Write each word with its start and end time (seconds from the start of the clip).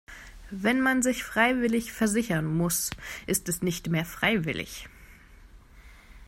Wenn 0.49 0.81
man 0.81 1.03
sich 1.03 1.23
freiwillig 1.23 1.91
versichern 1.93 2.45
muss, 2.47 2.89
ist 3.27 3.47
es 3.49 3.61
nicht 3.61 3.85
mehr 3.89 4.03
freiwillig. 4.03 4.89